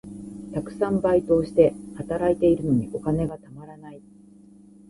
[0.55, 4.01] たくさんバイトをして、働いているのにお金がたまらない。